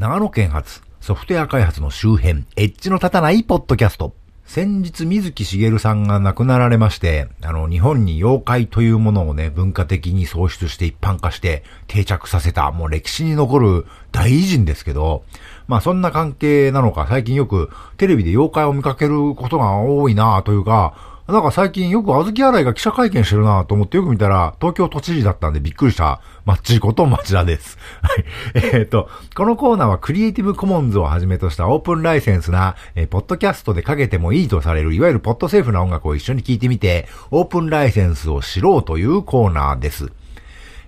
[0.00, 4.14] 長野県発ソフトウェア開発の周辺、エッジの立たないポッドキャスト。
[4.46, 15.22] 先日、水木しげるさんが亡くなられまして、あの、日本に妖怪というものをね、文化的に創出して一般化して定着させた、もう歴史に残る大偉人ですけど、
[15.68, 20.94] まあそんな関係なのか、最近よくテレビで妖怪を見かけることが多いなというか、
[21.30, 27.78] なんか最近よく小豆洗いが記者会見してるなと思ってよく見たら、東京都知事だったんでびっくりしたマッチーこと町田です。
[28.02, 28.24] はい。
[28.54, 40.12] えっ、と、このコーナーはクリエイティブコモンズをはじめとしたオープンライセンスな、えー、ポッドキャストでかけてもいいとされる、いわゆるポッドセーフな音楽を一緒に聴いてみて、オープンライセンスを知ろうというコーナーです。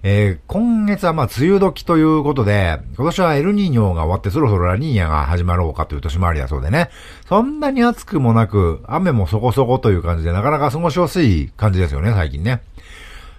[0.04, 6.90] えー、今月はまあ、梅雨時ということで、今年はエルニーニョが終わってそろそろラニーニャが始まろうかという年回りだそうでね。
[7.28, 12.62] そんなに暑くもなく、雨もそこそこという感じで、なかなか過ごしやすい感じですよね、最近ね。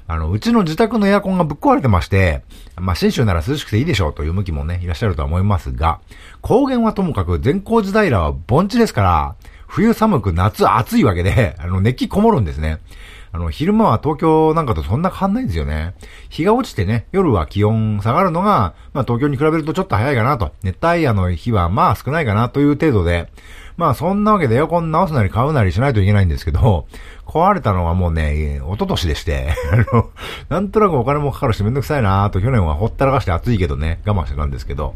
[0.08, 2.44] あの、うちの自宅のエアコンがぶっ壊れてまして、
[2.77, 6.00] まあ、新州なら涼しくていいでしょうという向きもね、いらっしゃるとは思いますが、
[6.41, 9.36] 高原はともかく全高時平は盆地ですから、
[9.67, 12.80] 冬寒く夏暑いわけで、あの、熱気こもるんですね。
[13.36, 15.95] あの、昼間は東京なんかとそんな変わんないんですよね。
[16.30, 20.52] 日が落ちてね、夜は気温下がるのが、まあ東京に比べるとちょっと早いかなと。
[20.62, 23.31] 熱帯夜の日はまあ少ないかなという程度で、
[23.75, 26.86] まあそんなわけでエアコン直すなり買うなりしないといけないんですけど、
[27.25, 30.09] 壊れたのはもうね、一昨年でして、 あの、
[30.49, 34.93] なんとなくお金もかかるしめんどくさいなと去年はほったらかして暑いけどね、我慢してたんですけど、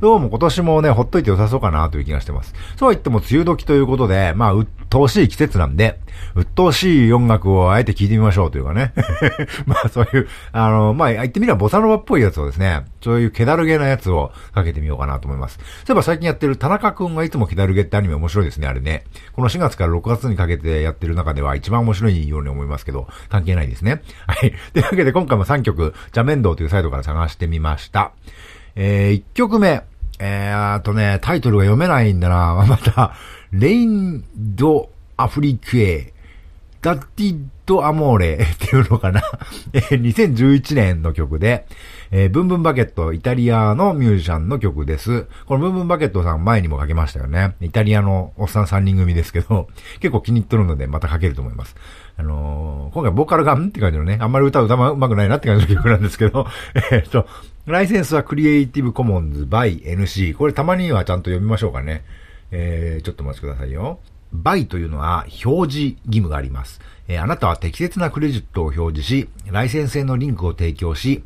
[0.00, 2.54] どうも今年もね、ほっといて良さそうかなという気がしてます。
[2.76, 5.98] そうは言っても梅雨時ということで、まあ、鬱陶しい季節なんで、
[6.34, 8.92] 鬱陶しい音楽をあえて聴いてみましょうというかね。
[9.66, 15.58] まあそういう、あの、まあ言ってみればボサノバっぽいやつをですね、そういう気だるげなやつをかけてみようかなと思います。
[15.58, 19.04] そういえば最近やってる田中くんがいつも気だるげってアニメ面白いですね、あれね。
[19.32, 24.02] この4月から6月にかけてやってる中では一一番面白いように思いますけど、関係ないですね。
[24.26, 24.52] はい。
[24.72, 28.10] というわけで今回も3曲、ジャメンドというサイトから探してみました。
[28.74, 29.84] えー、1曲目。
[30.18, 32.54] えー、あとね、タイトルが読めないんだな。
[32.68, 33.14] また、
[33.52, 36.12] レインド・アフリクエ、
[36.82, 39.22] ダッティッド・アモーレっていうのかな。
[39.72, 41.66] えー、2011年の曲で、
[42.12, 45.26] えー、ブンブンバケット、イタリアのミュージシャンの曲です。
[45.46, 47.54] このブンブンバケットさん前にもかけましたよね。
[47.60, 49.68] イタリアのおっさん3人組ですけど、
[50.00, 51.76] 結構気に入ってるのでまたかけると思います。
[52.16, 56.46] あのー、今回ボーカルがんって感じのね、あんまり歌う歌うまくないなって感じの曲なんですけど、
[56.90, 57.28] えっと、
[57.66, 60.34] ライセンスはクリエイティブコモンズ by NC。
[60.34, 62.02] これたまにはちゃんと読みましょうかね。
[62.50, 64.00] えー、ちょっとお待ちくださいよ。
[64.34, 66.80] by というのは表示義務があります。
[67.06, 71.22] えー、あなたは適切なクレジットを表示し、ライセンスへのリンクを提供し、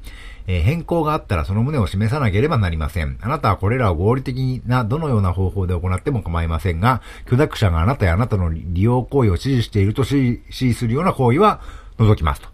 [0.47, 3.19] えー、変更があったらその旨を示さなければなりません。
[3.21, 11.61] あなたはこれらを合理的などのような方法で行っても構いませんが、許諾者があなたやあなたの利用行為を指示していると指示するような行為は
[11.99, 12.49] 除きますと。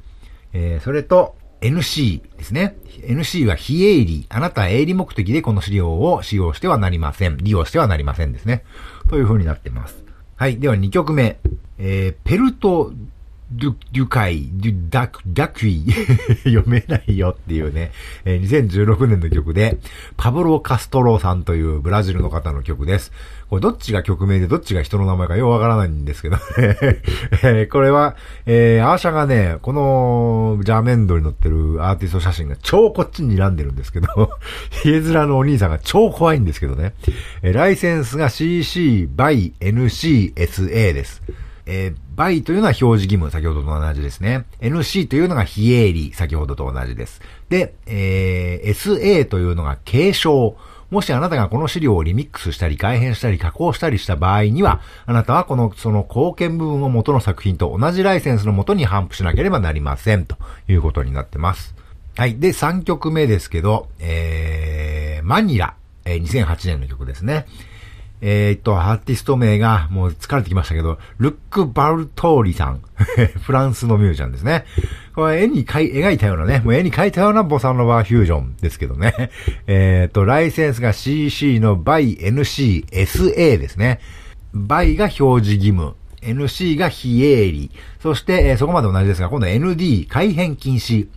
[0.53, 2.77] えー、それと、NC ですね。
[3.03, 4.27] NC は非営利。
[4.31, 7.37] あなたは営利目的でこの資料を使用してはなりません。
[7.37, 8.65] 利用してはなりませんですね。
[9.09, 10.03] という風になってます。
[10.37, 10.59] はい。
[10.59, 11.39] では2曲目。
[11.79, 12.93] えー、ペルト
[13.53, 15.85] デュ、デュカイ、デュ、ダク、ダクイ
[16.45, 17.91] 読めないよっていうね、
[18.25, 19.79] えー、2016年の曲で、
[20.17, 23.13] パブロ・カストロさんというブラジルの方の曲です。
[23.49, 26.37] これどっちが曲名でどっちが人の名前かよくわからないんですけど
[27.43, 28.15] え、これは、
[28.47, 34.31] えー、アーシャがね、このジャーメンドに載ってるアーティスト写真が超こっちに睨んでるんですけど
[34.71, 36.95] ヒエズラのお兄さんが超怖いんですけどね。
[37.43, 41.21] え、ライセンスが CC by NCSA です。
[41.73, 44.45] えー、バイというのは表示義務、先ほどと同じですね。
[44.61, 47.21] NC というのが非営利、先ほどと同じです。
[47.49, 50.57] で、えー、SA というのが継承。
[50.91, 60.27] もしあなたがこの資料をリミックスしたり改変したり加工したりした場合には、あなたはこの、その貢献部分を元の作品と同じライセンスの元に頒布しなければなりません。
[60.27, 61.77] ということになってます。
[62.17, 62.41] はい。
[62.41, 67.47] で、3曲目ですけど、えー、マニラ、えー、2008年の曲ですね。
[68.23, 72.83] えー、っと、アーティスト名が、もう疲れてきましたけど、ルック・バルトーリさん。
[73.43, 74.65] フランスのミュージシャンですね。
[75.15, 79.31] これ絵に描いたようなね、もう絵に描いたようなボサノバフュージョンですけどね。
[79.67, 84.01] え、っと、ライセンスが CC の by NCSA ですね。
[84.55, 85.95] by が表示義務。
[86.23, 87.71] NC が非営利。
[88.03, 91.09] そして、えー、そこまで同じですが、今度 ND、改変禁止。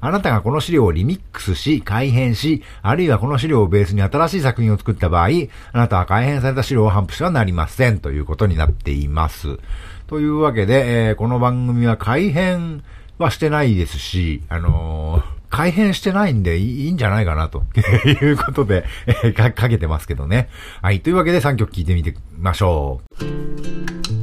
[0.00, 5.28] あなたがこの資料をリミックスし、改変し、あるいはこの資料をベースに新しい作品を作った場合、
[5.72, 9.58] あなたは改変された資料を頒布してはなりませんということになっています。
[10.06, 12.84] というわけで、えー、この番組は改変
[13.18, 17.64] はしてないですし、あのー、改変してないんでいいんじゃないかなと
[18.06, 20.48] いうことで、えー、か、けてますけどね。
[20.82, 21.00] はい。
[21.00, 24.15] というわけで3曲聴いてみてみましょう。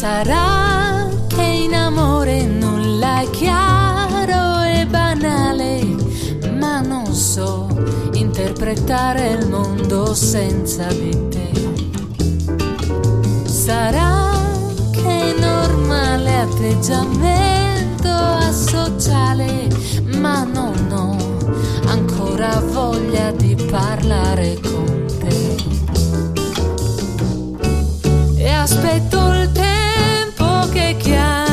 [0.00, 5.84] Sarà che in amore nulla è chiaro e banale,
[6.58, 7.68] ma non so
[8.14, 11.50] interpretare il mondo senza di te.
[13.44, 14.40] Sarà
[14.90, 19.68] che è normale atteggiamento asociale,
[20.16, 21.14] ma non ho
[21.90, 25.56] ancora voglia di parlare con te.
[28.38, 29.39] E aspetto
[31.00, 31.49] Again.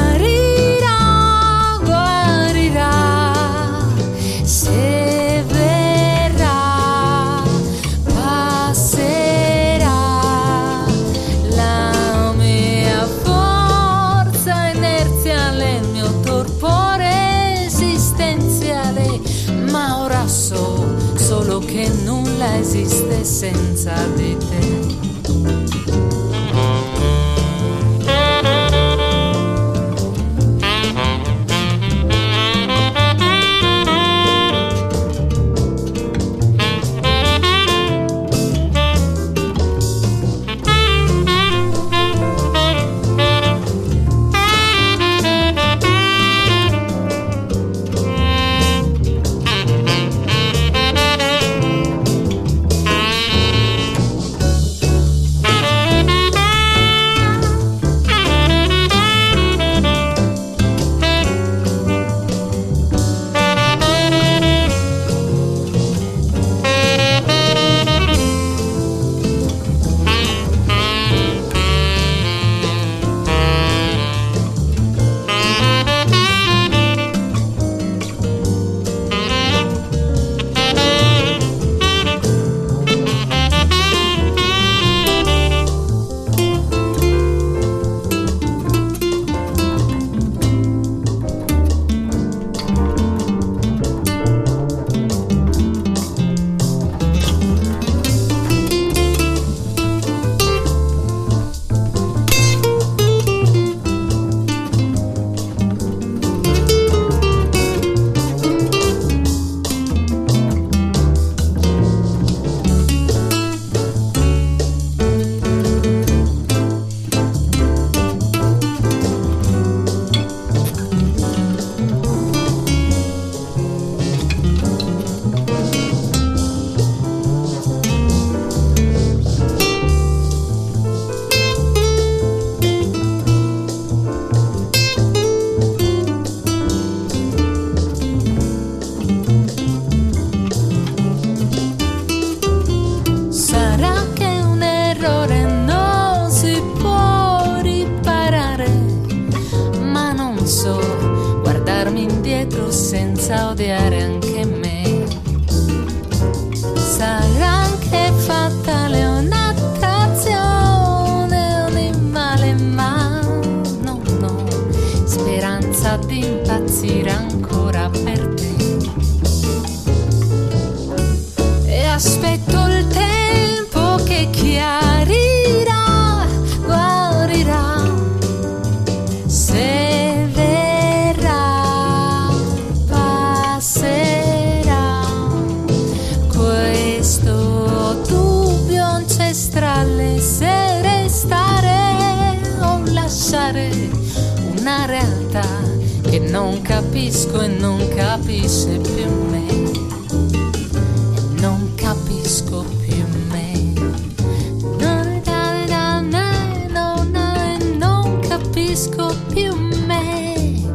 [209.38, 210.66] you make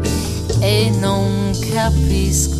[0.62, 2.51] e non capisco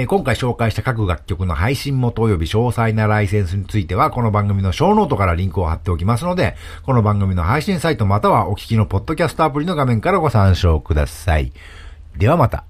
[0.00, 11.52] えー今回紹介した各楽曲の配信元及び詳細なライセンスについては、この番組のショーノートからリンクを貼っておきますので、この番組の配信サイトまたはお聞きのポッドキャストアプリの画面からご参照ください。
[12.16, 12.64] ではまた。